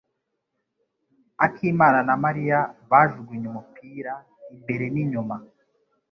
akimana 1.45 1.99
na 2.07 2.15
Mariya 2.23 2.59
bajugunye 2.89 3.45
umupira 3.51 4.13
imbere 4.53 4.85
n'inyuma. 4.93 5.35